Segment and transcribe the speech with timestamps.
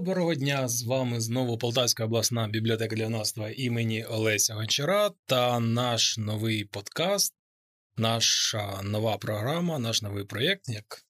[0.00, 0.68] Доброго дня!
[0.68, 7.34] З вами знову Полтавська обласна бібліотека для юнацтва імені Олеся Гончара та наш новий подкаст,
[7.96, 10.68] наша нова програма, наш новий проєкт.
[10.68, 11.04] Як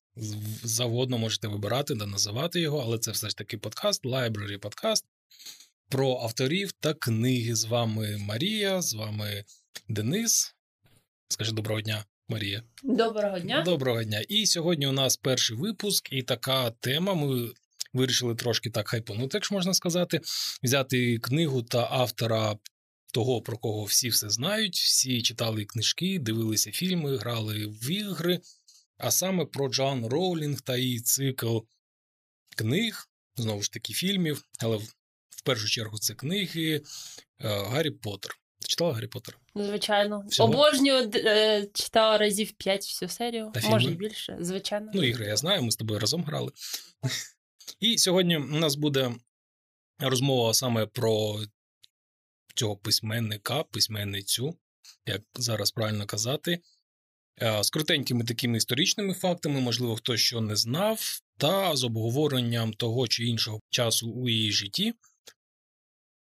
[0.63, 5.05] завгодно можете вибирати та називати його, але це все ж таки подкаст, Library подкаст
[5.89, 7.55] про авторів та книги.
[7.55, 9.43] З вами Марія, з вами
[9.89, 10.55] Денис.
[11.27, 12.63] Скажи доброго дня, Марія.
[12.83, 13.61] Доброго дня.
[13.61, 14.21] Доброго дня.
[14.29, 17.13] І сьогодні у нас перший випуск, і така тема.
[17.13, 17.51] Ми
[17.93, 20.21] вирішили трошки так хайпонути, якщо можна сказати,
[20.63, 22.57] взяти книгу та автора.
[23.13, 28.39] Того, про кого всі все знають, всі читали книжки, дивилися фільми, грали в ігри,
[28.97, 31.57] а саме про Джоан Роулінг та її цикл
[32.57, 34.77] книг, знову ж таки, фільмів, але
[35.29, 36.81] в першу чергу це книги е,
[37.47, 38.37] Гаррі Поттер.
[38.67, 39.37] Читала Гаррі Поттер?
[39.55, 40.25] Звичайно.
[40.29, 40.53] Всього?
[40.53, 44.91] Обожнюю е, читала разів 5 всю серію, та може більше, звичайно.
[44.93, 46.51] Ну, ігри я знаю, ми з тобою разом грали.
[47.79, 49.15] І сьогодні у нас буде
[49.99, 51.43] розмова саме про
[52.55, 54.57] цього письменника, письменницю,
[55.05, 56.59] як зараз правильно казати,
[57.61, 63.25] з крутенькими такими історичними фактами, можливо, хто що не знав, та з обговоренням того чи
[63.25, 64.93] іншого часу у її житті.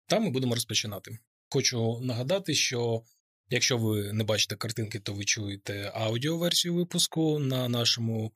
[0.07, 1.19] Та ми будемо розпочинати.
[1.51, 3.03] Хочу нагадати, що
[3.49, 8.33] якщо ви не бачите картинки, то ви чуєте аудіоверсію випуску на нашому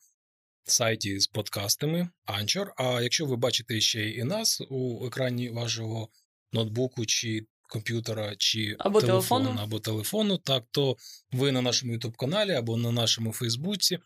[0.65, 2.67] сайті з подкастами Anchor.
[2.77, 6.09] А якщо ви бачите ще і нас у екрані вашого
[6.53, 10.97] ноутбуку чи комп'ютера, чи або телефону, телефону, або телефону, так то
[11.33, 13.99] ви на нашому youtube каналі або на нашому Фейсбуці.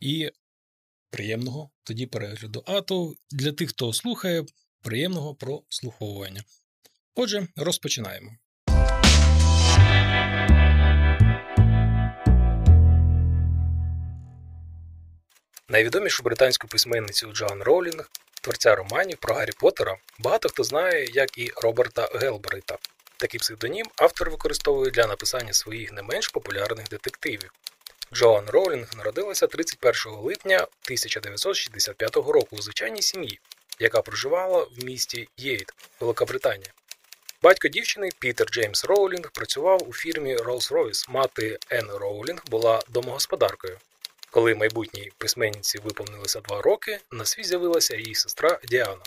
[0.00, 0.30] І
[1.10, 2.62] приємного тоді перегляду.
[2.66, 4.44] А то для тих, хто слухає,
[4.82, 6.44] приємного прослуховування.
[7.14, 8.30] Отже, розпочинаємо.
[15.70, 18.10] Найвідомішу британську письменницю Джоан Роулінг,
[18.40, 22.78] творця романів про Гаррі Поттера, багато хто знає, як і Роберта Гелбрейта.
[23.16, 27.52] Такий псевдонім автор використовує для написання своїх не менш популярних детективів.
[28.12, 33.40] Джоан Роулінг народилася 31 липня 1965 року у звичайній сім'ї,
[33.78, 36.72] яка проживала в місті Єйт, Великобританія.
[37.42, 41.10] Батько дівчини Пітер Джеймс Роулінг працював у фірмі Rolls-Royce.
[41.10, 43.78] Мати Енн Роулінг була домогосподаркою.
[44.32, 49.02] Коли майбутній письменниці виповнилося два роки, на світ з'явилася її сестра Діана.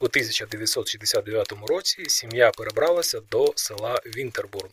[0.00, 4.68] У 1969 році сім'я перебралася до села Вінтербурн.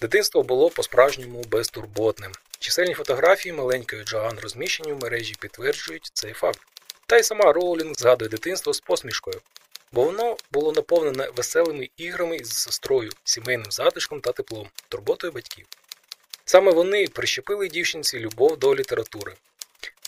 [0.00, 2.32] Дитинство було по-справжньому безтурботним.
[2.58, 6.60] Чисельні фотографії маленької Джоан розміщені в мережі підтверджують цей факт.
[7.06, 9.40] Та й сама Роулінг згадує дитинство з посмішкою,
[9.92, 15.66] бо воно було наповнене веселими іграми із сестрою, сімейним затишком та теплом, турботою батьків.
[16.54, 19.34] Саме вони прищепили дівчинці любов до літератури.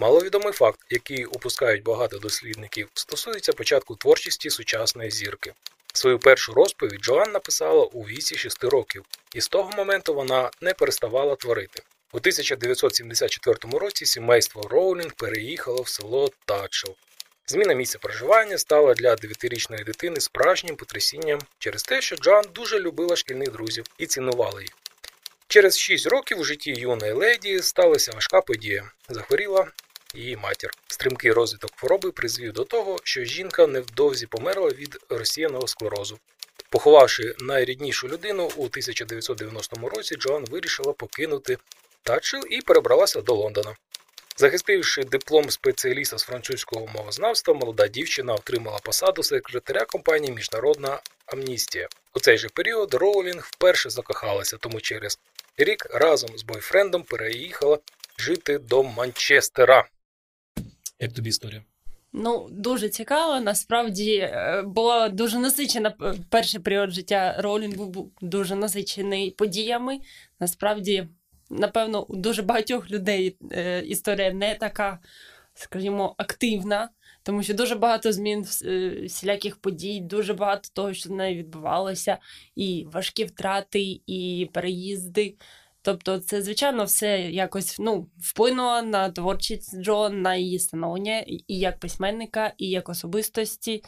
[0.01, 5.53] Маловідомий факт, який упускають багато дослідників, стосується початку творчості сучасної зірки.
[5.95, 10.75] Свою першу розповідь Джоан написала у віці 6 років, і з того моменту вона не
[10.75, 11.83] переставала творити.
[12.13, 16.95] У 1974 році сімейство Роулінг переїхало в село Татчел.
[17.47, 23.17] Зміна місця проживання стала для 9-річної дитини справжнім потрясінням через те, що Джоан дуже любила
[23.17, 24.86] шкільних друзів і цінувала їх.
[25.49, 28.91] Через 6 років у житті юної леді сталася важка подія.
[29.09, 29.67] Захворіла
[30.15, 30.71] її матір.
[30.89, 36.19] Стрімкий розвиток хвороби призвів до того, що жінка невдовзі померла від розсіяного склерозу.
[36.71, 41.59] Поховавши найріднішу людину у 1990 році, Джоан вирішила покинути
[42.03, 43.77] Татчел і перебралася до Лондона.
[44.37, 51.89] Захистивши диплом спеціаліста з французького мовознавства, молода дівчина отримала посаду секретаря компанії Міжнародна Амністія.
[52.15, 55.19] У цей же період Роулінг вперше закохалася, тому через
[55.59, 57.79] рік разом з бойфрендом переїхала
[58.19, 59.89] жити до Манчестера.
[61.01, 61.63] Як тобі історія?
[62.13, 63.41] Ну, дуже цікаво.
[63.41, 65.95] Насправді е, була дуже насичена
[66.31, 69.99] перший період життя Роулінг був дуже насичений подіями.
[70.41, 71.09] Насправді,
[71.51, 74.99] напевно, у дуже багатьох людей е, історія не така,
[75.55, 76.89] скажімо, активна
[77.27, 82.19] тому що дуже багато змін е, всіляких подій, дуже багато того, що не відбувалося,
[82.57, 85.35] і важкі втрати, і переїзди.
[85.83, 91.79] Тобто, це, звичайно, все якось ну, вплинуло на творчість Джон, на її становлення і як
[91.79, 93.83] письменника, і як особистості.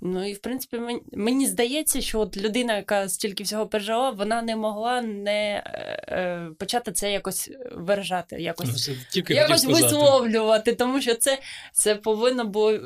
[0.00, 4.42] Ну і в принципі, мені, мені здається, що от людина, яка стільки всього пережила, вона
[4.42, 11.14] не могла не е, е почати це якось виражати, якось ну, якось висловлювати, тому що
[11.14, 11.38] це
[11.72, 12.78] це повинно було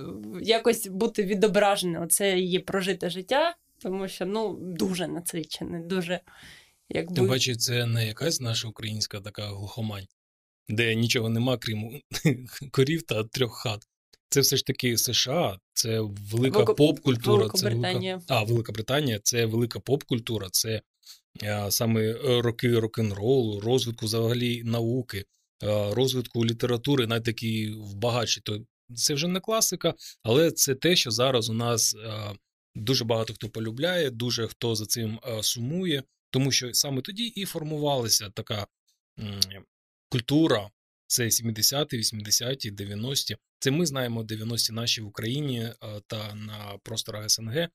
[0.42, 2.06] якось бути відображене.
[2.06, 6.20] Це її прожите життя, тому що ну дуже насичене, дуже
[6.88, 7.14] якби...
[7.14, 10.06] Тим паче, це не якась наша українська така глухомань,
[10.68, 12.00] де нічого нема, крім
[12.70, 13.88] корів та трьох хат.
[14.32, 17.48] Це все ж таки США, це велика Велико- поп-культура.
[17.48, 18.20] Це велика...
[18.28, 20.82] А, Велика Британія це велика поп-культура, це
[21.42, 25.24] е, саме е, роки рок-н-ролу, розвитку взагалі науки,
[25.62, 28.40] е, розвитку літератури, навіть такі багатші.
[28.40, 28.60] То
[28.96, 32.32] це вже не класика, але це те, що зараз у нас е,
[32.74, 38.30] дуже багато хто полюбляє, дуже хто за цим сумує, тому що саме тоді і формувалася
[38.30, 38.66] така
[40.08, 40.70] культура.
[41.12, 43.36] Це 70-ті, 80-ті, 90-ті.
[43.58, 45.74] Це ми знаємо 90-ті наші в Україні е,
[46.06, 47.68] та на просторах СНГ е,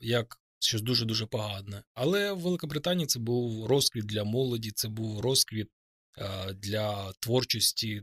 [0.00, 1.82] як щось дуже дуже погане.
[1.94, 5.68] Але в Великобританії це був розквіт для молоді, це був розквіт
[6.18, 8.02] е, для творчості,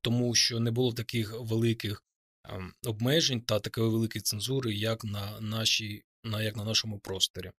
[0.00, 2.04] тому що не було таких великих
[2.44, 7.50] ем, обмежень та такої великої цензури, як на нашій, на як на нашому просторі.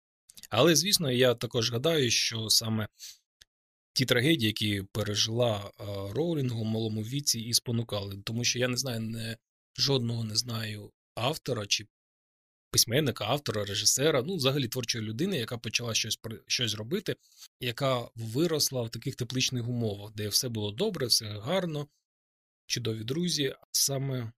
[0.50, 2.88] Але звісно, я також гадаю, що саме
[3.92, 5.70] ті трагедії, які пережила
[6.10, 9.36] Роулінг у малому віці, і спонукали, тому що я не знаю не
[9.78, 11.86] жодного не знаю автора чи
[12.70, 17.16] письменника, автора, режисера, ну, взагалі творчої людини, яка почала щось щось робити,
[17.60, 21.88] яка виросла в таких тепличних умовах, де все було добре, все гарно,
[22.66, 23.54] чудові друзі.
[23.72, 24.32] Саме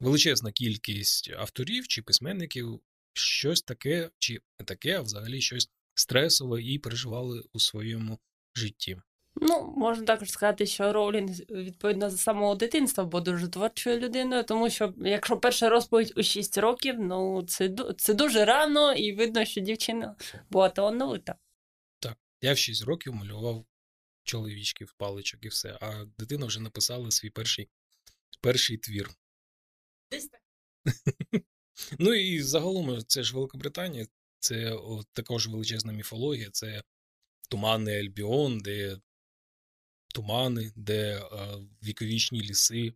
[0.00, 2.80] величезна кількість авторів чи письменників
[3.12, 8.18] щось таке, чи не таке, а взагалі щось стресове і переживали у своєму
[8.54, 8.96] житті.
[9.36, 14.70] Ну, можна також сказати, що Роулінг, відповідно, з самого дитинства був дуже творчою людиною, тому
[14.70, 19.60] що якщо перша розповідь у 6 років, ну це, це дуже рано, і видно, що
[19.60, 20.16] дівчина
[20.50, 21.34] була талановита.
[22.40, 23.66] Я в 6 років малював
[24.24, 27.68] чоловічків, паличок і все, а дитина вже написала свій перший,
[28.40, 29.10] перший твір.
[30.10, 30.40] Десь так.
[31.98, 34.06] Ну і загалом це ж Великобританія,
[34.38, 34.78] це
[35.12, 36.82] також величезна міфологія, це
[37.50, 38.98] туманний Альбіон, де
[40.14, 41.22] тумани, де
[41.82, 42.92] віковічні ліси.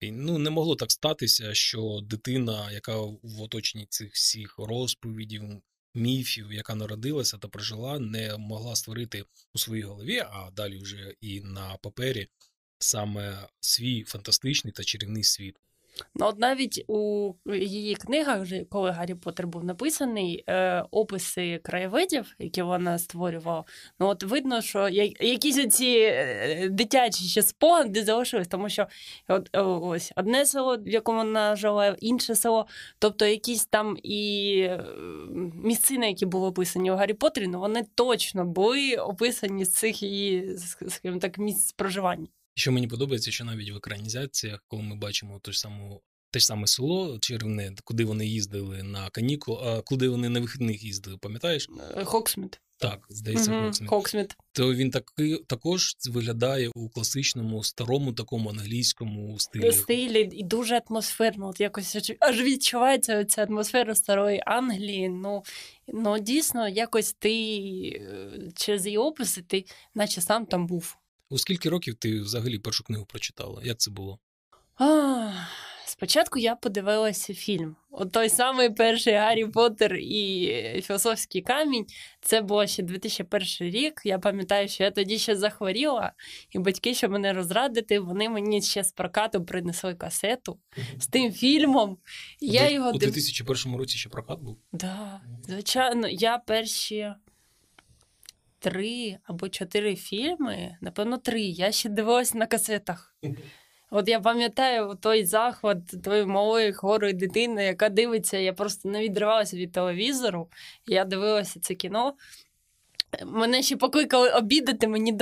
[0.00, 5.62] І, ну, не могло так статися, що дитина, яка в оточенні цих всіх розповідів,
[5.94, 9.24] міфів, яка народилася та прожила, не могла створити
[9.54, 12.28] у своїй голові, а далі вже і на папері
[12.78, 15.56] саме свій фантастичний та чарівний світ.
[16.14, 22.34] Ну, от навіть у її книгах, вже коли Гаррі Поттер був написаний, е, описи краєвидів,
[22.38, 23.64] які вона створювала,
[24.00, 28.86] ну от видно, що якісь оці е, дитячі ще спогади залишились, тому що
[29.28, 29.48] от,
[29.82, 32.66] ось одне село, в якому вона жила, інше село,
[32.98, 34.84] тобто якісь там і е,
[35.54, 40.58] місцини, які були описані у Гаррі Поттері, ну вони точно були описані з цих її,
[40.88, 42.26] скажімо так, місць проживання.
[42.54, 46.46] Що мені подобається, що навіть в екранізаціях, коли ми бачимо ту ж саму, те ж
[46.46, 51.68] саме село Червне, куди вони їздили на канікул, а куди вони на вихідних їздили, пам'ятаєш?
[51.96, 52.60] Е, Хоксміт.
[52.78, 53.88] Так, здається, Мгм, Хоксміт.
[53.90, 54.36] Хоксміт.
[54.52, 59.72] То він таки, також виглядає у класичному, старому такому англійському стилі.
[59.72, 61.48] стилі і дуже атмосферно.
[61.48, 65.08] От якось аж- аж відчувається ця атмосфера старої Англії.
[65.08, 65.42] Ну,
[65.88, 67.32] ну дійсно, якось ти
[67.94, 69.64] е, через її описи, ти
[69.94, 70.96] наче сам там був.
[71.32, 73.62] У скільки років ти взагалі першу книгу прочитала?
[73.64, 74.18] Як це було?
[74.76, 75.32] А,
[75.86, 77.76] спочатку я подивилася фільм.
[77.90, 81.86] От той самий перший Гаррі Поттер і Філософський камінь.
[82.20, 84.00] Це було ще 2001 рік.
[84.04, 86.12] Я пам'ятаю, що я тоді ще захворіла,
[86.50, 90.58] і батьки, щоб мене розрадити, вони мені ще з прокату принесли касету
[90.98, 91.98] з тим фільмом.
[92.40, 94.58] Я У його у 2001 році ще прокат був.
[94.72, 97.12] Да, звичайно, я перші
[98.62, 101.42] три або чотири фільми, напевно, три.
[101.42, 103.16] Я ще дивилась на касетах.
[103.90, 109.56] От я пам'ятаю той захват тої малої хворої дитини, яка дивиться, я просто не відривалася
[109.56, 110.48] від телевізору.
[110.86, 112.14] Я дивилася це кіно.
[113.26, 115.12] Мене ще покликали обідати, мені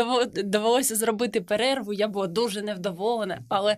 [0.45, 1.93] довелося зробити перерву.
[1.93, 3.77] Я була дуже невдоволена, але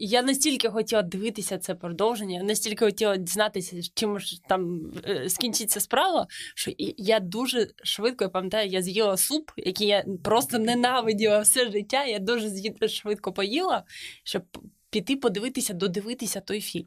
[0.00, 6.26] я, настільки хотіла дивитися це продовження, настільки хотіла дізнатися, чим ж там е, скінчиться справа,
[6.54, 12.04] що я дуже швидко я пам'ятаю, я з'їла суп, який я просто ненавиділа все життя.
[12.04, 13.84] Я дуже швидко поїла,
[14.24, 14.42] щоб
[14.90, 16.86] піти подивитися, додивитися той фільм.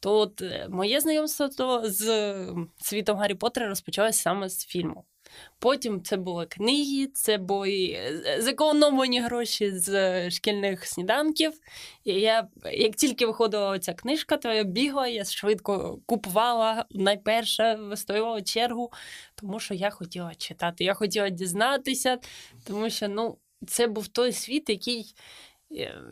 [0.00, 5.04] То от е, моє знайомство то з е, світом Гаррі Поттера розпочалось саме з фільму.
[5.58, 11.52] Потім це були книги, це були е, зекономлені гроші з е, шкільних сніданків.
[12.04, 18.42] І я, як тільки виходила ця книжка, то я бігла, я швидко купувала найперше, вистоювала
[18.42, 18.92] чергу,
[19.34, 22.18] тому що я хотіла читати, я хотіла дізнатися,
[22.64, 25.06] тому що ну, це був той світ, який е,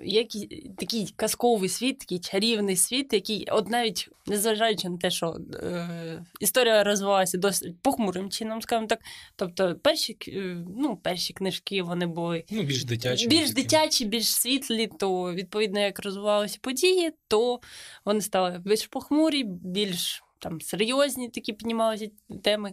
[0.03, 6.25] який, такий казковий світ, такий чарівний світ, який, от навіть незважаючи на те, що е,
[6.41, 9.01] історія розвивалася досить похмурим чином, скажімо так.
[9.37, 13.29] Тобто, перші, е, ну, перші книжки вони були Ну, більш дитячі.
[13.29, 17.61] більш дитячі, більш світлі, то відповідно, як розвивалися події, то
[18.05, 22.09] вони стали більш похмурі, більш там серйозні такі піднімалися
[22.43, 22.73] теми.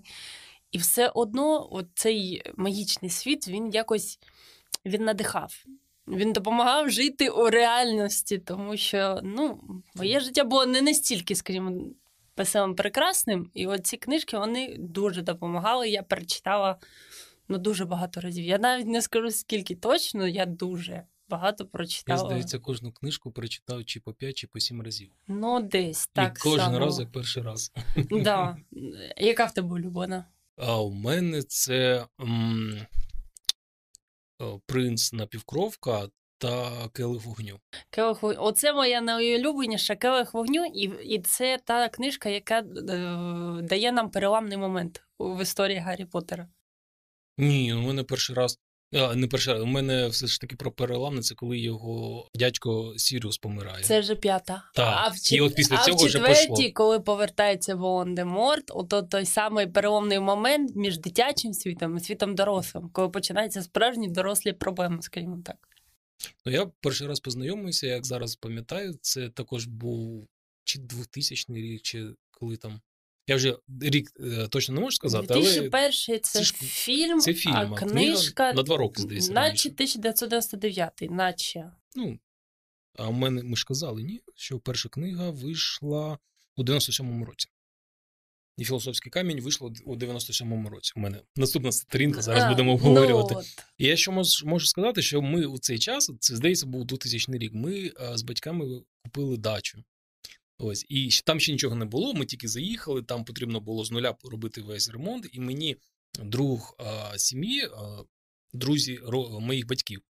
[0.72, 4.20] І все одно от цей магічний світ він якось
[4.86, 5.66] він надихав.
[6.12, 9.60] Він допомагав жити у реальності, тому що ну,
[9.96, 11.82] моє життя було не настільки, скажімо,
[12.38, 13.52] веселим прекрасним.
[13.54, 15.90] І от ці книжки вони дуже допомагали.
[15.90, 16.78] Я перечитала
[17.48, 18.46] ну, дуже багато разів.
[18.46, 21.70] Я навіть не скажу скільки точно, я дуже багато
[22.08, 25.12] Я, здається, кожну книжку перечитав чи по 5, чи по 7 разів.
[25.28, 26.38] Ну, десь так.
[26.40, 26.80] І кожен само.
[26.80, 27.72] раз як перший раз.
[28.12, 28.58] Да.
[29.18, 30.26] Яка в тебе улюблена?
[30.58, 32.80] А у мене це м,
[34.66, 36.08] принц напівкровка
[36.38, 37.60] та келих вогню.
[37.90, 38.38] Келих вогню.
[38.42, 40.82] Оце моя найулюбленіша келих вогню, і,
[41.16, 46.48] і це та книжка, яка е, дає нам переламний момент в історії Гаррі Поттера.
[47.38, 48.60] Ні, у мене перший раз.
[48.94, 49.64] А, не перший раз.
[49.64, 53.84] У мене все ж таки про переламне, це коли його дядько Сіріус помирає.
[53.84, 54.64] Це вже п'ята.
[54.76, 54.94] Так.
[54.98, 59.02] А в, чет- І от після а цього в вже четвертій, коли повертається Волан-де-Морт, ото
[59.02, 65.02] той самий переломний момент між дитячим світом і світом дорослим, коли починаються справжні дорослі проблеми,
[65.02, 65.56] скажімо так.
[66.46, 70.28] Ну, я перший раз познайомився, як зараз пам'ятаю, це також був
[70.64, 72.82] чи 2000 рік, чи коли там.
[73.32, 77.56] Я вже рік е, точно не можу сказати, але 2001 це, це фільм, це фільм,
[77.56, 81.72] а книжка на два роки, здається, наче 1999, наче.
[81.96, 82.20] ну,
[82.96, 86.18] а у мене ми ж казали, ні, що перша книга вийшла
[86.56, 87.50] у 97-му році.
[88.58, 90.94] І філософський камінь вийшло у 97-му році.
[90.96, 93.36] У мене наступна сторінка, зараз А, будемо обговорювати.
[93.36, 93.42] Ну.
[93.78, 97.38] І я ще можу, можу сказати, що ми у цей час, це здається, був 2000
[97.38, 97.54] рік.
[97.54, 99.84] Ми а, з батьками купили дачу.
[100.64, 102.14] Ось, і там ще нічого не було.
[102.14, 103.04] Ми тільки заїхали.
[103.04, 105.30] Там потрібно було з нуля робити весь ремонт.
[105.34, 105.78] І мені
[106.20, 107.70] друг а, сім'ї,
[108.54, 110.02] друзі ро, моїх батьків,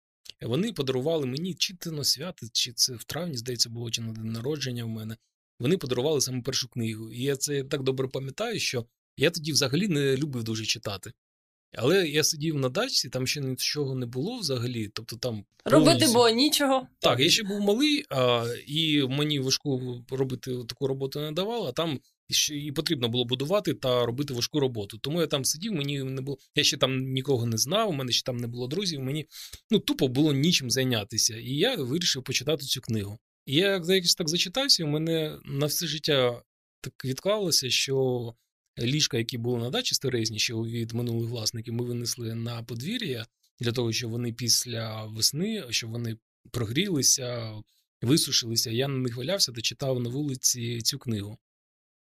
[0.42, 4.12] вони подарували мені чи це на свято, чи це в травні, здається, було чи на
[4.12, 5.18] день народження в мене.
[5.60, 7.12] Вони подарували саме першу книгу.
[7.12, 8.86] І я це так добре пам'ятаю, що
[9.18, 11.12] я тоді взагалі не любив дуже читати.
[11.74, 14.90] Але я сидів на дачці, там ще нічого не було взагалі.
[14.94, 16.88] Тобто там Робити повністю- було нічого.
[17.00, 21.72] Так, я ще був малий, а, і мені важку робити таку роботу не давало, а
[21.72, 22.00] там
[22.30, 24.98] ще і потрібно було будувати та робити важку роботу.
[24.98, 26.38] Тому я там сидів, мені не було.
[26.56, 29.00] Я ще там нікого не знав, у мене ще там не було друзів.
[29.00, 29.28] Мені
[29.72, 31.38] ну тупо було нічим зайнятися.
[31.38, 33.20] І я вирішив почитати цю книгу.
[33.46, 36.42] І я якось так зачитався, і у мене на все життя
[36.82, 38.34] так відклалося, що
[38.80, 43.26] ліжка, які були на дачі старезні, ще від минулих власників, ми винесли на подвір'я
[43.60, 46.18] для того, щоб вони після весни, щоб вони
[46.52, 47.54] прогрілися,
[48.02, 48.72] висушилися.
[48.72, 51.38] Я на них валявся та читав на вулиці цю книгу.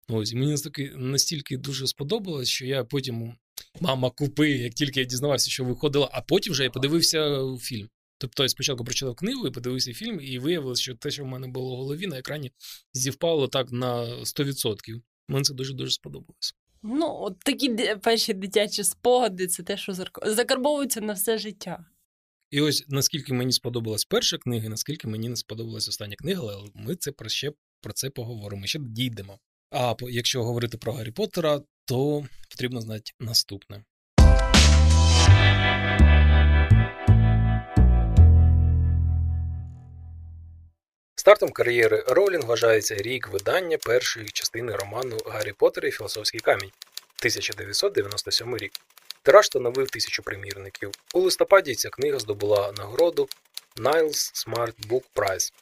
[0.08, 3.34] Ось, і мені настільки, настільки дуже сподобалось, що я потім
[3.80, 7.88] мама купи, як тільки я дізнавався, що виходила, а потім вже я подивився фільм.
[8.18, 11.48] Тобто я спочатку прочитав книгу і подивився фільм, і виявилося, що те, що в мене
[11.48, 12.52] було в голові на екрані,
[12.92, 15.00] зівпало так на 100%.
[15.28, 16.54] Мені це дуже дуже сподобалось.
[16.82, 17.68] Ну, от такі
[18.02, 19.94] перші дитячі спогади це те, що
[20.26, 21.84] закарбовується на все життя.
[22.50, 26.96] І ось наскільки мені сподобалась перша книга, наскільки мені не сподобалась остання книга, але ми
[26.96, 29.38] це про ще про це поговоримо, ще дійдемо.
[29.70, 33.84] А якщо говорити про Гаррі Поттера, то потрібно знати наступне.
[41.18, 46.70] Стартом кар'єри Роулінг вважається рік видання першої частини роману Гаррі Поттер і Філософський камінь
[47.18, 48.72] 1997 рік.
[49.22, 50.90] Тираж становив тисячу примірників.
[51.14, 53.28] У листопаді ця книга здобула нагороду
[53.76, 55.52] Niles Smart Book Prize.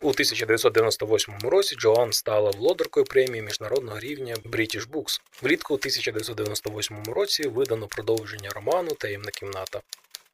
[0.00, 5.20] У 1998 році Джоан стала володаркою премії міжнародного рівня British Books.
[5.42, 9.80] Влітку 1998 році видано продовження роману Таємна кімната.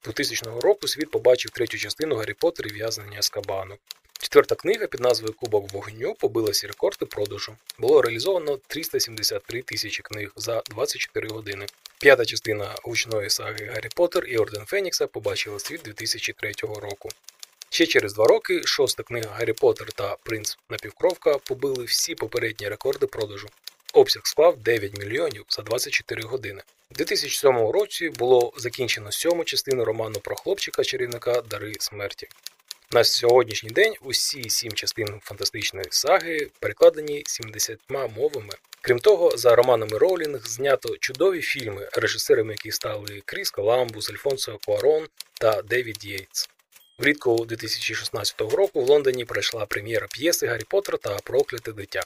[0.05, 3.79] 2000 року світ побачив третю частину Гаррі Поттер і в'язнення Азкабану.
[4.21, 7.57] Четверта книга під назвою Кубок вогню побила всі рекорди продажу.
[7.79, 11.67] Було реалізовано 373 тисячі книг за 24 години.
[11.99, 17.09] П'ята частина гучної саги Гаррі Поттер і Орден Фенікса побачила світ 2003 року.
[17.71, 23.07] Ще через два роки шоста книга Гаррі Поттер та Принц Напівкровка побили всі попередні рекорди
[23.07, 23.49] продажу.
[23.93, 26.63] Обсяг склав 9 мільйонів за 24 години.
[26.91, 32.29] У 2007 році було закінчено сьому частину роману про хлопчика чарівника Дари смерті.
[32.93, 38.53] На сьогоднішній день усі сім частин фантастичної саги перекладені 70 мовами.
[38.81, 45.07] Крім того, за романами Роулінг знято чудові фільми, режисерами яких стали Кріс Коламбус, Альфонсо Куарон
[45.41, 46.49] та Девід Єйтс.
[46.99, 52.03] Влітку 2016 року в Лондоні пройшла прем'єра п'єси Гаррі Поттер та Прокляте дитя.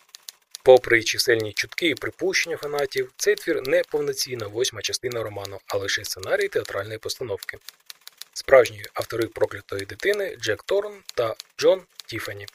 [0.63, 6.05] Попри чисельні чутки і припущення фанатів, цей твір не повноцінна восьма частина роману, а лише
[6.05, 7.59] сценарій театральної постановки.
[8.35, 12.47] Справжні автори проклятої дитини Джек Торн та Джон Тіфані.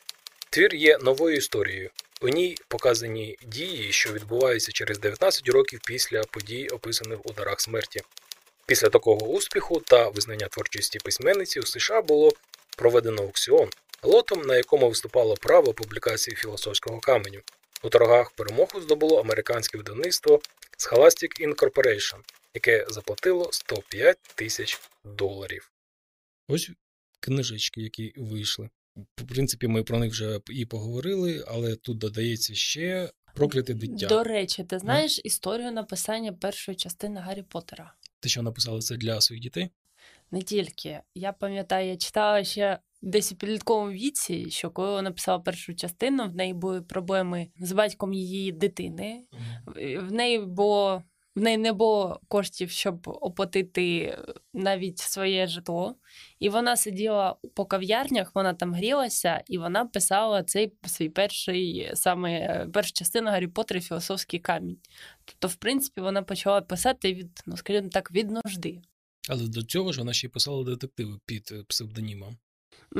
[0.49, 1.89] Твір є новою історією.
[2.21, 8.01] У ній показані дії, що відбуваються через 19 років після подій, описаних у дарах смерті.
[8.65, 12.31] Після такого успіху та визнання творчості письменниці у США було
[12.77, 13.69] проведено аукціон,
[14.03, 17.39] лотом на якому виступало право публікації філософського каменю.
[17.83, 20.41] У торгах перемогу здобуло американське видавництво
[20.77, 22.19] Scholastic Incorporation,
[22.53, 25.71] яке заплатило 105 тисяч доларів.
[26.47, 26.71] Ось
[27.19, 28.69] книжечки, які вийшли.
[28.95, 34.07] В принципі, ми про них вже і поговорили, але тут додається ще прокляте дитя.
[34.07, 37.93] До речі, ти знаєш історію написання першої частини Гаррі Поттера?
[38.19, 39.69] Ти що написала це для своїх дітей?
[40.31, 41.01] Не тільки.
[41.15, 46.29] Я пам'ятаю, я читала ще десь у підлітковому віці, що коли вона написала першу частину,
[46.29, 49.23] в неї були проблеми з батьком її дитини.
[49.99, 51.03] В неї було.
[51.35, 54.17] В неї не було коштів, щоб оплатити
[54.53, 55.95] навіть своє житло.
[56.39, 62.65] І вона сиділа по кав'ярнях, вона там грілася, і вона писала цей свій перший саме
[62.73, 64.77] першу частину Гаррі Поттер і філософський камінь.
[65.25, 68.81] Тобто, в принципі, вона почала писати від, ну скажімо так, від нужди.
[69.29, 72.37] Але до цього ж вона ще й писала детективи під е, псевдонімом.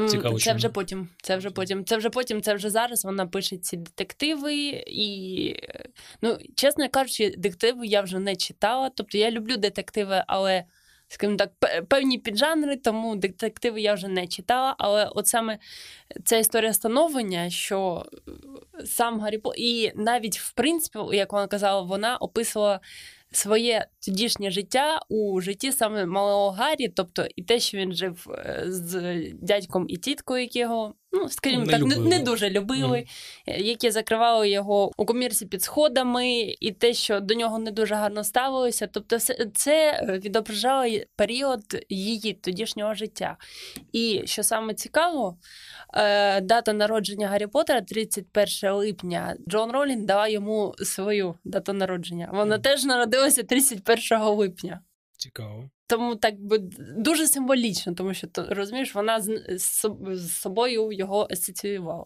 [0.07, 0.57] Цікаво, це чому.
[0.57, 1.09] вже потім.
[1.21, 1.85] Це вже потім.
[1.85, 2.41] Це вже потім.
[2.41, 4.53] Це вже зараз вона пише ці детективи.
[4.87, 5.55] І
[6.21, 8.91] ну, чесно кажучи, детективи я вже не читала.
[8.95, 10.63] Тобто я люблю детективи, але.
[11.09, 11.51] Скажімо так,
[11.87, 14.75] певні піджанри, тому детективи я вже не читала.
[14.77, 15.57] Але от саме
[16.25, 18.05] ця історія становлення, що
[18.79, 19.53] е, сам Гаррі По...
[19.57, 22.79] і навіть в принципі, як вона казала, вона описувала
[23.31, 28.63] своє тодішнє життя у житті саме малого Гаррі, тобто і те, що він жив е,
[28.67, 32.09] з дядьком і тіткою, які його, ну скажімо Не так, не, любили.
[32.09, 33.05] не дуже любили,
[33.47, 37.95] е, які закривали його у комірці під сходами, і те, що до нього не дуже
[37.95, 38.87] гарно ставилося.
[38.87, 39.17] Тобто,
[39.55, 43.37] це відображало період її тодішнього життя.
[43.91, 45.37] І що саме цікаво,
[45.93, 49.35] е, дата народження Гаррі Поттера 31 липня.
[49.49, 52.29] Джон Ролін дала йому свою дату народження.
[52.33, 52.61] Вона Мгм.
[52.61, 54.81] теж народилася 31 липня.
[55.17, 55.69] Цікаво.
[55.87, 56.57] Тому так би
[56.97, 59.89] дуже символічно, тому що то розумієш, вона з,
[60.41, 62.05] собою його асоціювала.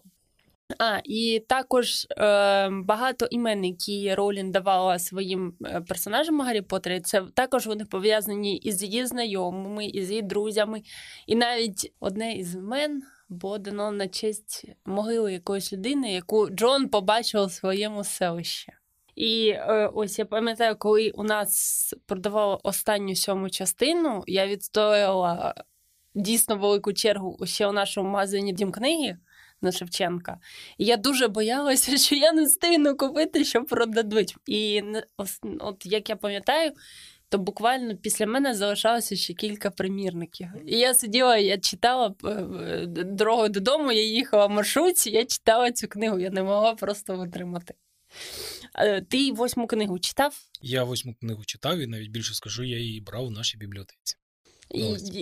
[0.78, 7.22] А, і також е, багато імен, які Ролін давала своїм е, персонажам Гаррі Поттері, це
[7.34, 10.82] також вони пов'язані із її знайомими, із її друзями.
[11.26, 17.40] І навіть одне із імен було дано на честь могили якоїсь людини, яку Джон побачив
[17.40, 18.72] у своєму селищі.
[19.14, 25.54] І е, ось я пам'ятаю, коли у нас продавали останню сьому частину, я відстояла
[26.14, 29.18] дійсно велику чергу ще у нашому магазині Дім книги
[29.60, 30.38] на Шевченка.
[30.78, 34.36] І я дуже боялася, що я не встигну купити, що продадуть.
[34.46, 34.82] І
[35.60, 36.72] от як я пам'ятаю,
[37.28, 40.48] то буквально після мене залишалося ще кілька примірників.
[40.66, 45.88] І я сиділа, я читала е, дорогою додому, я їхала в маршрутці, я читала цю
[45.88, 47.74] книгу, я не могла просто витримати.
[48.74, 50.34] Е, Ти восьму книгу читав?
[50.62, 54.16] Я восьму книгу читав і навіть більше скажу, я її брав в нашій бібліотеці.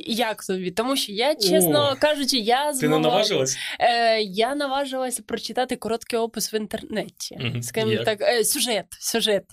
[0.07, 0.71] Як тобі?
[0.71, 3.59] Тому що я, чесно О, кажучи, я Ти не наважилась?
[3.79, 7.37] Е, я наважилася прочитати короткий опис в інтернеті.
[7.41, 7.63] Мгм.
[7.63, 9.45] Скажімо так, е, сюжет, сюжет.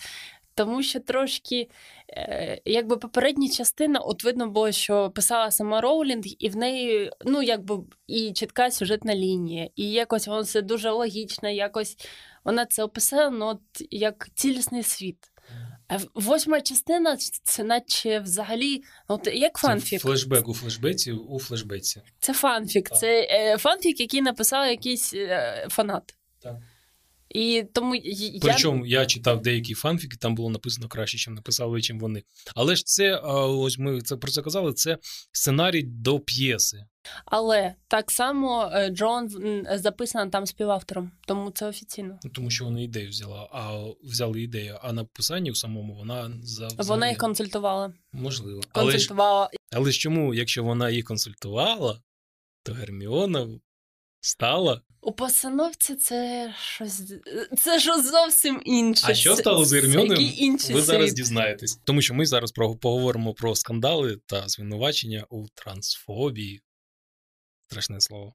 [0.55, 1.69] Тому що трошки,
[2.09, 7.43] е, якби попередня частина, от видно було, що писала сама Роулінг, і в неї, ну,
[7.43, 11.97] якби і чітка сюжетна лінія, і якось воно все дуже логічно, якось
[12.47, 15.17] вона це описала, ну, от як цілісний світ.
[15.87, 20.01] А восьма частина це наче взагалі, от як Це фанфік.
[20.01, 22.01] флешбек у флешбеці у флешбеці.
[22.19, 22.89] Це фанфік.
[22.89, 22.99] Так.
[22.99, 26.15] Це е, фанфік, який написав якийсь е, фанат.
[26.39, 26.55] Так.
[27.37, 28.39] І тому я...
[28.41, 32.23] Причому я читав деякі фанфіки, там було написано краще, чим написали, чим вони.
[32.55, 34.97] Але ж це, ось ми це про це казали, це
[35.31, 36.85] сценарій до п'єси.
[37.25, 42.19] Але так само е, Джоан м, записана там співавтором, тому це офіційно.
[42.23, 46.67] Ну, Тому що вона ідею взяла, а взяли ідею, а написанні в самому вона за
[46.77, 47.93] Вона їх консультувала.
[48.11, 48.61] можливо.
[48.73, 49.13] Але ж,
[49.71, 52.01] але ж чому, якщо вона її консультувала,
[52.63, 53.47] то Герміона
[54.21, 54.81] стала.
[55.01, 57.01] У постановці це щось
[57.57, 59.05] це щось зовсім інше.
[59.09, 61.79] А що стало з який Ви зараз дізнаєтесь.
[61.83, 66.61] Тому що ми зараз поговоримо про скандали та звинувачення у трансфобії.
[67.67, 68.33] Страшне слово.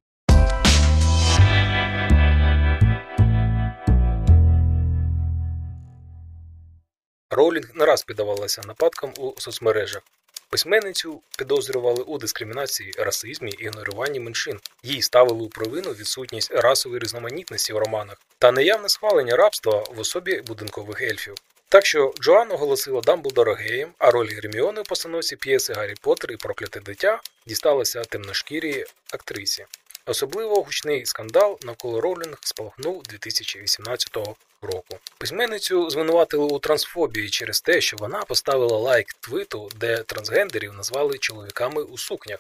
[7.31, 10.03] Роулінг не раз піддавалася нападкам у соцмережах.
[10.53, 14.61] Письменницю підозрювали у дискримінації, расизмі і ігноруванні меншин.
[14.83, 20.41] Їй ставили у провину відсутність расової різноманітності в романах та неявне схвалення рабства в особі
[20.47, 21.35] будинкових ельфів.
[21.69, 26.37] Так що Джоан оголосила Дамблдора геєм, а роль Герміони у постановці п'єси Гаррі Поттер і
[26.37, 29.67] Прокляте дитя дісталася темношкірій актрисі.
[30.07, 34.17] Особливо гучний скандал навколо Роулінг спалахнув 2018
[34.63, 34.99] року.
[35.19, 41.83] Письменницю звинуватили у трансфобії через те, що вона поставила лайк твиту, де трансгендерів назвали чоловіками
[41.83, 42.39] у сукнях.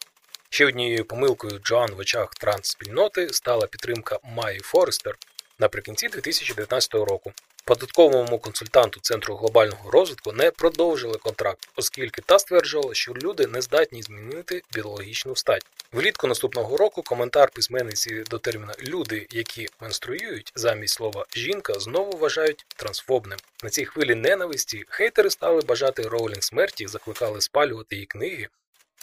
[0.51, 5.19] Ще однією помилкою Джоан в очах транс-спільноти стала підтримка Майї Форестер
[5.59, 7.33] наприкінці 2019 року.
[7.65, 14.03] Податковому консультанту Центру глобального розвитку не продовжили контракт, оскільки та стверджувала, що люди не здатні
[14.03, 15.67] змінити біологічну стать.
[15.93, 22.67] Влітку наступного року коментар письменниці до терміна люди, які менструюють замість слова жінка, знову вважають
[22.77, 23.39] трансфобним.
[23.63, 28.49] На цій хвилі ненависті хейтери стали бажати Роулінг смерті, закликали спалювати її книги.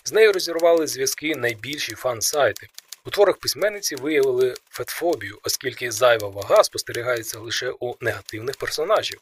[0.03, 2.67] З нею розірвали зв'язки найбільші фан-сайти.
[3.05, 9.19] У творах письменниці виявили фетфобію, оскільки зайва вага спостерігається лише у негативних персонажів.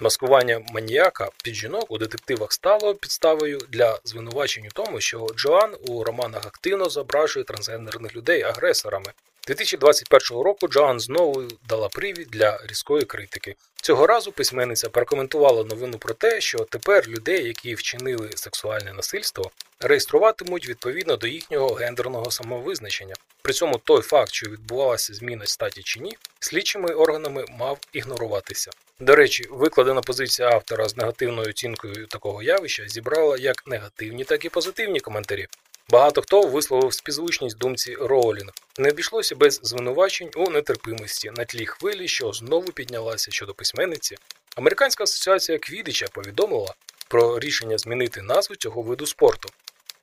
[0.00, 6.04] Маскування маніяка під жінок у детективах стало підставою для звинувачень у тому, що Джоан у
[6.04, 9.12] романах активно зображує трансгендерних людей агресорами.
[9.46, 13.54] 2021 року Джоан знову дала привід для різкої критики.
[13.82, 20.68] Цього разу письменниця прокоментувала новину про те, що тепер людей, які вчинили сексуальне насильство, реєструватимуть
[20.68, 23.14] відповідно до їхнього гендерного самовизначення.
[23.42, 28.70] При цьому той факт, що відбувалася зміна статі чи ні, слідчими органами мав ігноруватися.
[29.00, 34.48] До речі, викладена позиція автора з негативною оцінкою такого явища зібрала як негативні, так і
[34.48, 35.48] позитивні коментарі.
[35.90, 38.52] Багато хто висловив співзвучність думці Роулінг.
[38.78, 44.16] Не обійшлося без звинувачень у нетерпимості на тлі хвилі, що знову піднялася щодо письменниці.
[44.56, 46.74] Американська асоціація Квідича повідомила
[47.08, 49.48] про рішення змінити назву цього виду спорту.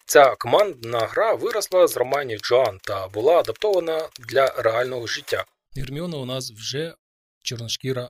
[0.06, 5.46] Ця командна гра виросла з романів Джоан та була адаптована для реального життя.
[5.76, 6.96] Герміона у нас вже
[7.44, 8.10] чорношкіра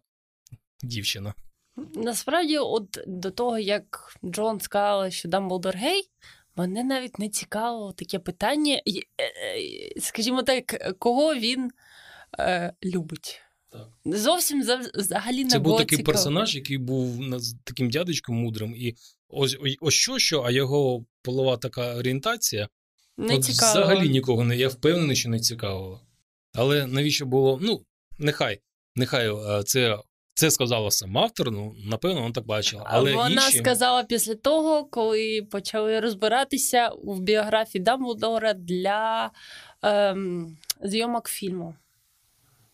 [0.83, 1.33] дівчина.
[1.95, 6.09] Насправді, от до того, як Джон сказала, що Дамблдор гей,
[6.55, 8.73] мене навіть не цікавило таке питання.
[8.75, 8.81] Е,
[9.21, 11.71] е, Скажімо так, кого він
[12.39, 13.41] е, любить.
[13.69, 13.87] Так.
[14.05, 16.13] Зовсім за- взагалі не Це був такий цікаво.
[16.13, 17.19] персонаж, який був
[17.63, 18.95] таким дядечком мудрим, і
[19.29, 22.67] ось ось- ось що, що, а його полова така орієнтація
[23.17, 26.01] Не от взагалі нікого не я впевнений, що не цікавило.
[26.53, 27.59] Але навіщо було?
[27.61, 27.85] Ну,
[28.19, 28.59] нехай,
[28.95, 29.97] нехай е, це,
[30.33, 32.83] це сказала сам автор, ну, напевно, вона так бачила.
[32.85, 33.57] Але Вона інші...
[33.57, 39.31] сказала після того, коли почали розбиратися в біографії Дамблдора для
[39.81, 41.75] ем, зйомок фільму.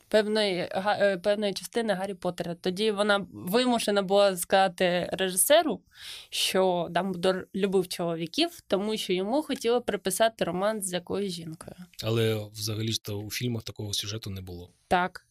[0.09, 2.55] Певної, га- е, певної частини Гаррі Поттера.
[2.55, 5.81] Тоді вона вимушена була сказати режисеру,
[6.29, 11.75] що Дамблдор любив чоловіків, тому що йому хотіли приписати роман з якоюсь жінкою.
[12.03, 14.69] Але взагалі ж то у фільмах такого сюжету не було.
[14.87, 15.25] Так.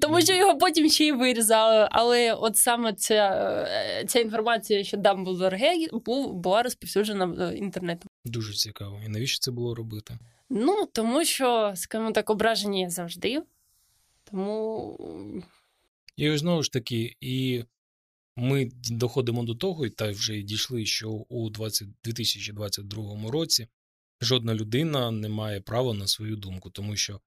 [0.00, 1.88] Тому що його потім ще й вирізали.
[1.90, 3.28] Але от саме ця,
[3.68, 8.08] е, ця інформація, що Дамблдор гей, був, була розповсюджена е, інтернетом.
[8.24, 9.00] Дуже цікаво.
[9.06, 10.18] І навіщо це було робити?
[10.50, 13.42] Ну, тому що, скажімо так, ображені завжди.
[14.32, 15.44] Тому
[16.16, 17.64] І знову ж таки, і
[18.36, 23.68] ми доходимо до того, і та вже й дійшли, що у 20, 2022 році
[24.20, 27.20] жодна людина не має права на свою думку, тому що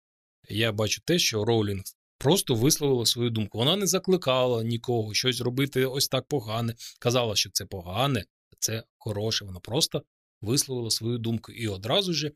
[0.49, 1.83] я бачу те, що Роулінг
[2.17, 3.57] просто висловила свою думку.
[3.57, 8.25] Вона не закликала нікого щось робити ось так погане, казала, що це погане,
[8.59, 9.45] це хороше.
[9.45, 10.03] Вона просто
[10.41, 11.51] висловила свою думку.
[11.51, 12.31] І одразу же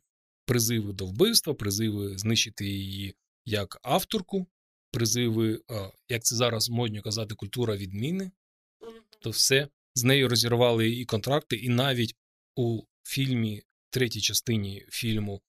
[0.46, 4.48] призиви до вбивства, призиви знищити її як авторку,
[4.92, 5.62] призиви,
[6.10, 8.32] як це зараз модно казати, культура відміни,
[9.22, 12.16] то все з нею розірвали і контракти, і навіть
[12.56, 15.42] у фільмі, третій частині фільму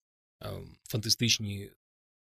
[0.89, 1.71] Фантастичні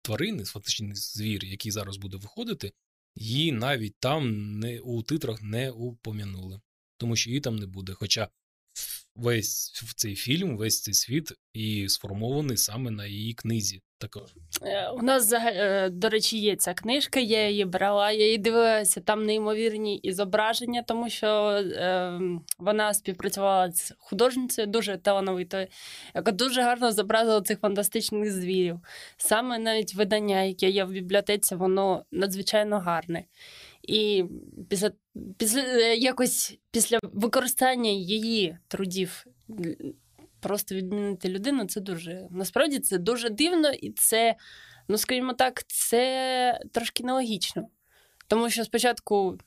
[0.01, 2.71] тварини, фантастичний звір, який зараз буде виходити,
[3.15, 6.61] її навіть там не у титрах не упомянули,
[6.97, 7.93] тому що її там не буде.
[7.93, 8.29] Хоча
[9.15, 13.81] весь цей фільм, весь цей світ і сформований саме на її книзі.
[14.01, 14.23] Також
[14.61, 19.01] е, у нас, е, до речі, є ця книжка, я її брала, я її дивилася,
[19.01, 22.19] там неймовірні і зображення, тому що е,
[22.57, 25.67] вона співпрацювала з художницею дуже талановитою,
[26.15, 28.79] яка дуже гарно зобразила цих фантастичних звірів.
[29.17, 33.23] Саме навіть видання, яке є в бібліотеці, воно надзвичайно гарне.
[33.83, 34.25] І
[34.69, 34.91] після,
[35.37, 39.25] після якось після використання її трудів
[40.41, 44.35] просто відмінити людину, це дуже насправді це дуже дивно, і це,
[44.87, 47.67] ну скажімо так, це трошки нелогічно.
[48.27, 49.37] Тому що спочатку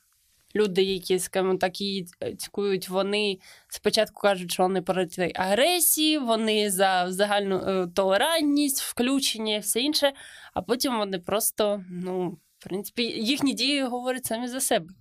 [0.55, 7.05] люди, які, скажімо так, її цькують, вони спочатку кажуть, що вони проти агресії, вони за
[7.11, 10.13] загальну е, толерантність, включення і все інше,
[10.53, 12.29] а потім вони просто, ну,
[12.59, 14.93] в принципі, їхні дії говорять самі за себе.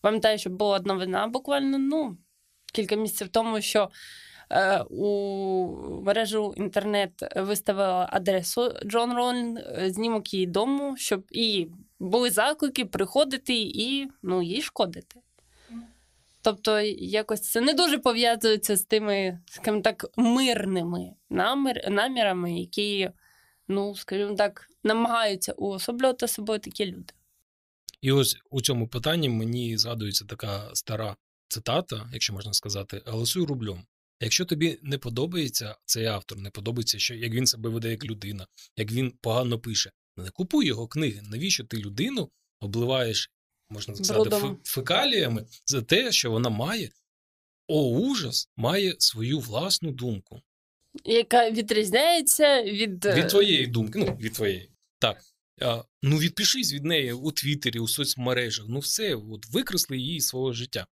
[0.00, 2.16] Пам'ятаю, що була новина буквально ну,
[2.72, 3.90] кілька місяців тому, що
[4.90, 11.68] у мережу інтернет виставила адресу Джон Ролін, е, знімок її дому, щоб і
[12.00, 15.20] були заклики приходити і ну, їй шкодити.
[16.42, 23.10] Тобто, якось це не дуже пов'язується з тими, скажімо так, мирними намір, намірами, які,
[23.68, 27.14] ну, скажімо так, намагаються уособлювати собою такі люди.
[28.00, 31.16] І ось у цьому питанні мені згадується така стара
[31.48, 33.82] цитата, якщо можна сказати, голосуй рублем.
[34.20, 38.46] Якщо тобі не подобається цей автор, не подобається, що як він себе веде як людина,
[38.76, 41.22] як він погано пише, не купуй його книги.
[41.22, 43.30] Навіщо ти людину обливаєш,
[43.70, 46.90] можна сказати, фекаліями за те, що вона має,
[47.68, 50.42] о, ужас, має свою власну думку.
[51.04, 54.70] Яка відрізняється від, е, Від твоєї думки, ну, від твоєї.
[54.98, 55.22] Так.
[55.60, 58.66] А, ну, відпишись від неї у Твіттері, у соцмережах.
[58.68, 60.86] Ну, все, от викресли її з свого життя.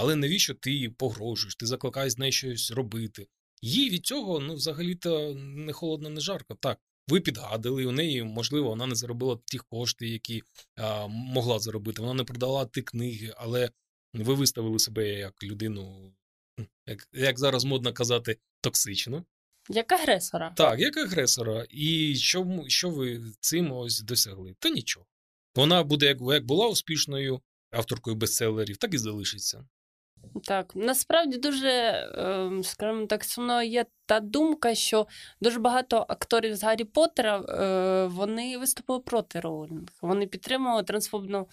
[0.00, 1.56] Але навіщо ти їй погрожуєш?
[1.56, 3.26] Ти закликаєш з нею щось робити.
[3.62, 6.54] Їй від цього, ну, взагалі-то не холодно, не жарко.
[6.54, 10.42] Так, ви підгадили, у неї, можливо, вона не заробила ті кошти, які
[10.76, 12.02] а, могла заробити.
[12.02, 13.70] Вона не продала ті книги, але
[14.14, 16.12] ви виставили себе як людину,
[16.86, 19.24] як, як зараз модно казати, токсичну.
[19.68, 20.52] як агресора.
[20.56, 21.66] Так, як агресора.
[21.70, 24.54] І що, що ви цим ось досягли?
[24.58, 25.06] Та нічого.
[25.54, 29.64] Вона буде, як, як була успішною авторкою бестселерів, так і залишиться.
[30.44, 31.68] Так, насправді дуже,
[32.18, 35.06] ем, скажімо так, сумно є та думка, що
[35.40, 39.88] дуже багато акторів з Гаррі Поттера е, вони виступили проти Роулінг.
[40.02, 41.48] Вони підтримували трансфобну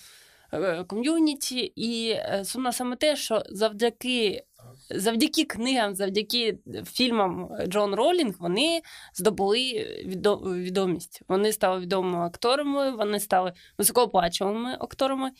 [0.54, 4.44] е, ком'юніті, і е, сумно саме те, що завдяки,
[4.90, 8.82] завдяки книгам, завдяки фільмам Джон Ролінг, вони
[9.14, 9.58] здобули
[10.06, 11.22] відо- відомість.
[11.28, 15.32] Вони стали відомими акторами, вони стали високооплачуваними акторами.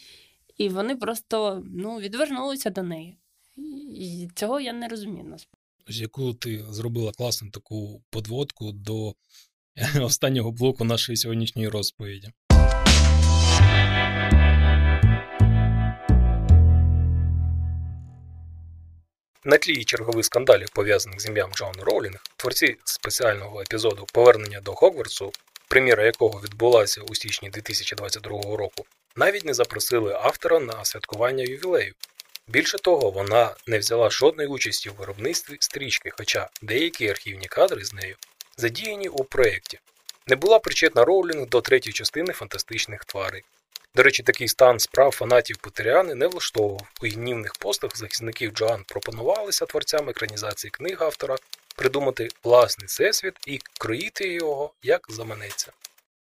[0.58, 3.18] І вони просто ну, відвернулися до неї.
[3.96, 5.66] І цього я не розумію насправді.
[5.88, 9.14] Яку ти зробила класну таку подводку до
[10.02, 12.30] останнього блоку нашої сьогоднішньої розповіді.
[19.48, 25.32] На тлі чергових скандалів, пов'язаних з ім'ям Джон Роулінг, творці спеціального епізоду Повернення до Хогвартсу,
[25.68, 31.94] прем'єра якого відбулася у січні 2022 року, навіть не запросили автора на святкування ювілею.
[32.48, 37.94] Більше того, вона не взяла жодної участі в виробництві стрічки, хоча деякі архівні кадри з
[37.94, 38.16] нею
[38.58, 39.80] задіяні у проєкті.
[40.28, 43.44] Не була причетна Роулінг до третьої частини фантастичних тварей.
[43.96, 46.88] До речі, такий стан справ фанатів Потеріани не влаштовував.
[47.02, 51.36] У гнівних постах захисників Джоан пропонувалися творцям екранізації книг автора
[51.76, 55.72] придумати власний всесвіт і кроїти його як заманеться.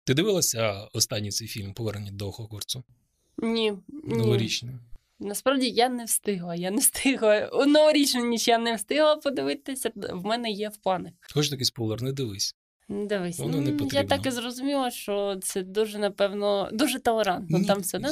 [0.09, 2.85] Ти дивилася останній цей фільм Повернення до Хогвартсу?
[3.39, 4.17] Ні, ні.
[4.17, 4.75] Новорічний.
[5.19, 6.55] Насправді я не встигла.
[6.55, 7.49] Я не встигла.
[7.49, 9.93] У новорічну ніч я не встигла подивитися.
[9.95, 11.13] В мене є в планах.
[11.35, 12.55] Хоч такий спойлер, не дивись.
[12.89, 17.59] Ну, Дивись, Воно не м, я так і зрозуміла, що це дуже, напевно, дуже толерантно.
[17.59, 18.09] Ні, Там все, да?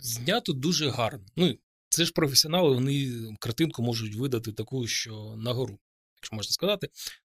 [0.00, 1.24] Знято дуже гарно.
[1.36, 1.54] Ну,
[1.88, 5.78] це ж професіонали, вони картинку можуть видати таку, що на гору,
[6.16, 6.88] якщо можна сказати.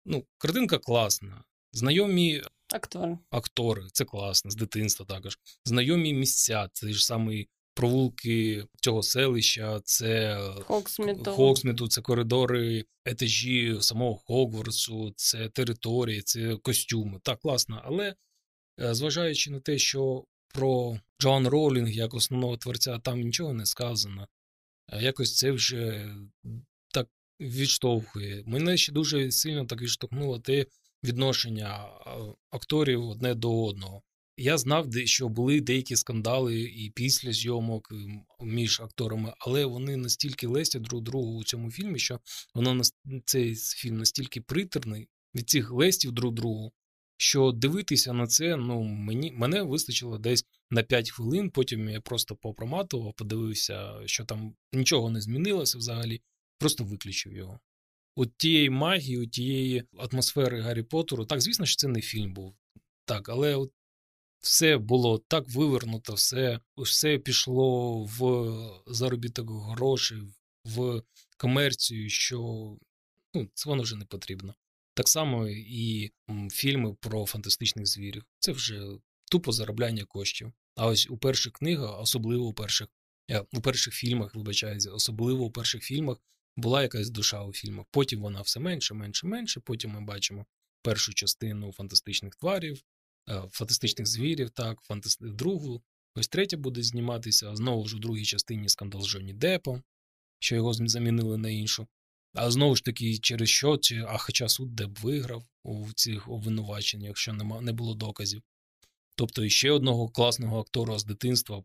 [0.06, 1.44] Ну, картинка класна.
[1.74, 2.42] Знайомі
[2.74, 3.18] Актор.
[3.30, 5.40] актори, це класно, з дитинства також.
[5.66, 11.32] Знайомі місця, це ж саме провулки цього селища, це Хоксміту.
[11.32, 17.20] Хоксміту, це коридори, етажі самого Хогвартсу, це території, це костюми.
[17.24, 17.82] Так, класно.
[17.86, 18.16] Але
[18.80, 24.28] е, зважаючи на те, що про Джоан Роулінг як основного творця там нічого не сказано,
[24.94, 26.12] е, якось це вже
[26.94, 27.08] так
[27.40, 28.44] відштовхує.
[28.46, 30.66] Мене ще дуже сильно так відштовхнуло те
[31.04, 31.90] відношення
[32.52, 34.02] акторів одне до одного.
[34.38, 37.94] Я знав, що були деякі скандали і після зйомок
[38.42, 42.20] між акторами, але вони настільки лестять друг другу у цьому фільмі, що
[42.56, 42.82] воно
[43.26, 46.74] цей фільм настільки притерний від цих лестів друг другу,
[47.18, 51.50] що дивитися на це, ну мені мене вистачило десь на 5 хвилин.
[51.50, 56.22] Потім я просто попроматував, подивився, що там нічого не змінилося взагалі,
[56.60, 57.60] просто виключив його.
[58.20, 62.56] От тієї магії, от тієї атмосфери Гаррі Поттеру, так, звісно, що це не фільм був.
[63.06, 63.72] Так, але от
[64.40, 68.50] все було так вивернуто, все, все пішло в
[68.88, 70.22] заробіток грошей,
[70.66, 71.02] в
[71.38, 72.40] комерцію, що
[73.34, 74.56] ну, це воно вже не потрібно.
[74.94, 76.12] Так само і
[76.52, 78.24] фільми про фантастичних звірів.
[78.40, 78.82] Це вже
[79.32, 80.52] тупо заробляння коштів.
[80.76, 82.88] А ось у перших книгах, особливо у перших,
[83.32, 86.18] е, у перших фільмах, вибачаюся, особливо у перших фільмах
[86.58, 87.86] була якась душа у фільмах.
[87.92, 89.60] Потім вона все менше, менше, менше.
[89.60, 90.46] Потім ми бачимо
[90.82, 92.82] першу частину фантастичних тварів,
[93.30, 95.26] е, фантастичних звірів, так, фантаст...
[95.26, 95.82] другу.
[96.16, 99.84] Ось третя буде зніматися знову ж у другій частині скандал з Джонні Депом,
[100.40, 101.88] що його замінили на іншу.
[102.34, 107.08] А знову ж таки, через що, чи, а хоча суд Деп виграв у цих обвинуваченнях,
[107.08, 108.42] якщо нема, не було доказів.
[109.16, 111.64] Тобто ще одного класного актора з дитинства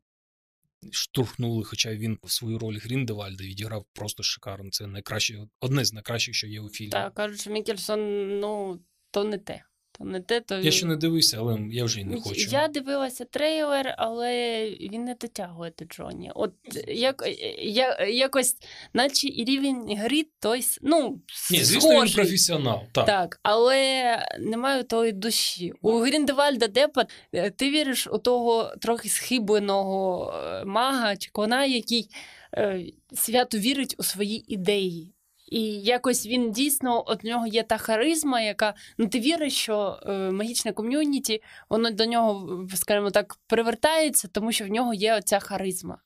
[0.91, 4.71] штурхнули, хоча він свою роль Гріндевальда відіграв просто шикарно.
[4.71, 6.91] Це найкраще, одне з найкращих, що є у фільмі.
[6.91, 8.01] Так, кажуть, що Мікельсон,
[8.41, 9.65] ну, то не те.
[9.99, 12.51] То не те, то Я ще не дивився, але я вже й не хочу.
[12.51, 16.33] Я дивилася трейлер, але він не дотягує до Джоні.
[16.35, 16.53] От
[16.89, 17.25] як,
[17.63, 18.57] я, якось,
[18.93, 22.81] наче і рівень гри, той, ну, Ні, звісно, він професіонал.
[22.93, 23.07] Так.
[23.07, 25.73] Так, але немає тої душі.
[25.83, 32.09] У Гріндевальда Депа е, ти віриш у того трохи схибленого е, мага чи кона, який
[32.57, 35.12] е, свято вірить у свої ідеї.
[35.53, 40.13] І якось він дійсно от нього є та харизма, яка ну ти віриш, що е,
[40.13, 45.99] магічне ком'юніті, воно до нього, скажімо так, привертається, тому що в нього є оця харизма.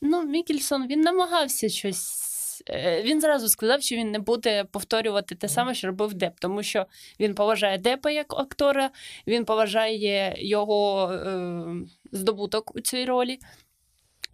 [0.00, 2.62] Ну, Мікельсон він намагався щось.
[2.70, 6.62] е, Він зразу сказав, що він не буде повторювати те саме, що робив Деп, тому
[6.62, 6.86] що
[7.20, 8.90] він поважає Депа як актора,
[9.26, 11.64] він поважає його е,
[12.12, 13.38] здобуток у цій ролі.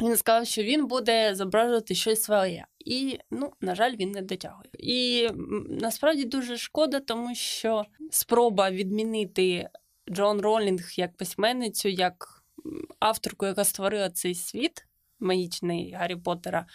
[0.00, 2.66] Він сказав, що він буде зображувати щось своє.
[2.86, 4.70] І, ну, на жаль, він не дотягує.
[4.78, 5.28] І
[5.68, 9.68] насправді дуже шкода, тому що спроба відмінити
[10.10, 12.44] Джон Ролінг як письменницю, як
[12.98, 14.86] авторку, яка створила цей світ
[15.20, 16.66] магічний Гаррі Поттера,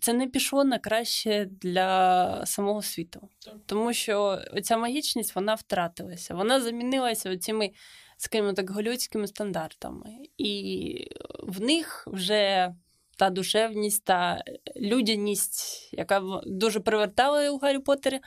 [0.00, 3.28] це не пішло на краще для самого світу.
[3.66, 6.34] Тому що ця магічність вона втратилася.
[6.34, 7.70] Вона замінилася оціми,
[8.16, 10.10] скажімо так, голлівудськими стандартами.
[10.38, 11.10] І
[11.42, 12.74] в них вже
[13.18, 14.44] та душевність, та
[14.76, 18.20] людяність, яка дуже привертала у Гаррі Поттері,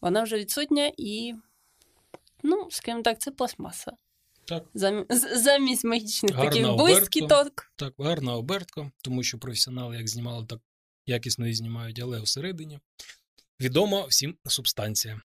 [0.00, 1.34] вона вже відсутня і,
[2.42, 3.92] ну, скажімо так, це пластмаса.
[4.44, 4.64] Так.
[4.74, 5.06] Зам...
[5.34, 7.72] Замість магічних Гарна таких блискіток.
[7.76, 10.58] Так, гарна обертка, тому що професіонали як знімали, так
[11.06, 12.78] якісно і знімають, але всередині
[13.60, 15.20] відома всім субстанція.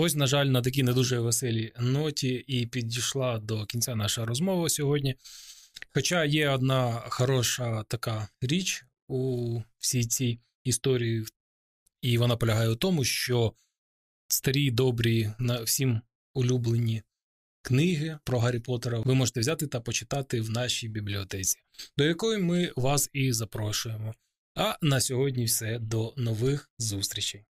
[0.00, 4.68] Ось, на жаль, на такій не дуже веселій ноті і підійшла до кінця наша розмова
[4.68, 5.14] сьогодні.
[5.94, 11.24] Хоча є одна хороша така річ у всій цій історії,
[12.02, 13.52] і вона полягає у тому, що
[14.28, 16.00] старі, добрі, на всім
[16.34, 17.02] улюблені
[17.62, 21.58] книги про Гаррі Поттера ви можете взяти та почитати в нашій бібліотеці,
[21.96, 24.14] до якої ми вас і запрошуємо.
[24.54, 25.78] А на сьогодні все.
[25.78, 27.44] До нових зустрічей.